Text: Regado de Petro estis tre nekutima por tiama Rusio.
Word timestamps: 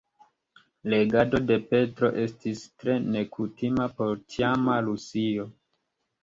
Regado 0.93 1.41
de 1.51 1.57
Petro 1.73 2.09
estis 2.21 2.63
tre 2.85 2.95
nekutima 3.17 3.87
por 4.01 4.17
tiama 4.37 4.81
Rusio. 4.89 5.47